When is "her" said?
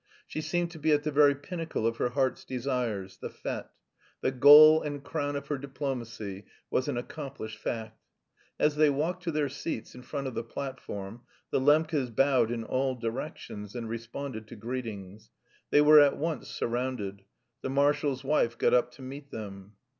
1.97-2.09, 5.49-5.59